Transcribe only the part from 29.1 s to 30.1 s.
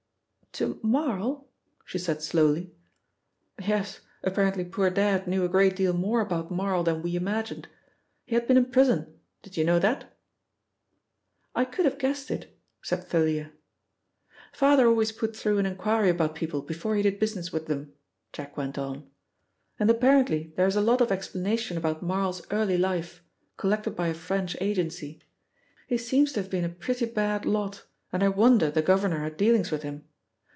had dealings with him.